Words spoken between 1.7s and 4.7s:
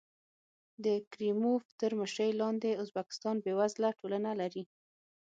تر مشرۍ لاندې ازبکستان بېوزله ټولنه لري.